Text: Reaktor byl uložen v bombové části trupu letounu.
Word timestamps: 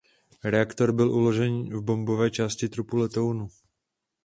Reaktor 0.43 0.91
byl 0.93 1.11
uložen 1.11 1.77
v 1.77 1.81
bombové 1.81 2.31
části 2.31 2.69
trupu 2.69 2.97
letounu. 2.97 3.47